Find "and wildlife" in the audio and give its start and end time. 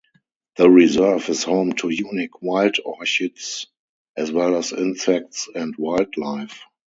5.53-6.59